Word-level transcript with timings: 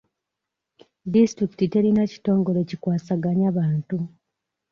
Disitulikiti 1.13 1.65
terina 1.73 2.03
kitongole 2.11 2.61
kikwasaganya 2.69 3.49
bantu. 3.57 3.97